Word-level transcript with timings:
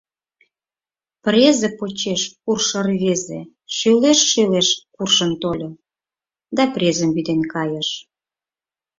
Презе 1.23 1.69
почеш 1.77 2.21
куржшо 2.43 2.79
рвезе 2.87 3.41
шӱлешт-шӱлешт 3.75 4.77
куржын 4.95 5.31
тольо 5.41 5.69
да 6.55 6.63
презым 6.73 7.09
вӱден 7.15 7.41
кайыш. 7.53 7.89